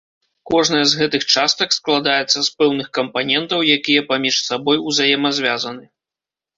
[0.51, 5.85] Кожная з гэтых частак складаецца з пэўных кампанентаў, якія паміж сабой узаемазвязаны.